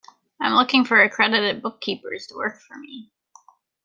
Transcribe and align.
I 0.41 0.47
am 0.47 0.53
looking 0.55 0.83
for 0.83 0.99
accredited 0.99 1.61
bookkeepers 1.61 2.25
to 2.25 2.35
work 2.35 2.59
for 2.59 2.75
me. 2.75 3.11